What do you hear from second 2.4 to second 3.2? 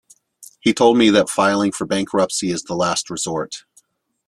is the last